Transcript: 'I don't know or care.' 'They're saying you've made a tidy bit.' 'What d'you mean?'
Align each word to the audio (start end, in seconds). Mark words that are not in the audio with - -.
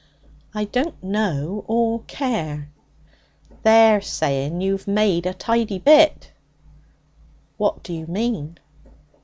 'I 0.55 0.63
don't 0.65 1.03
know 1.03 1.63
or 1.67 2.01
care.' 2.07 2.71
'They're 3.61 4.01
saying 4.01 4.59
you've 4.61 4.87
made 4.87 5.27
a 5.27 5.33
tidy 5.35 5.77
bit.' 5.77 6.31
'What 7.57 7.83
d'you 7.83 8.07
mean?' 8.07 8.57